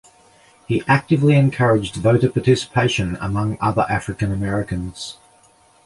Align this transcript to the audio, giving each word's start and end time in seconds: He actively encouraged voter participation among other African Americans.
He 0.67 0.81
actively 0.87 1.35
encouraged 1.37 1.97
voter 1.97 2.27
participation 2.31 3.17
among 3.21 3.59
other 3.61 3.85
African 3.87 4.31
Americans. 4.31 5.19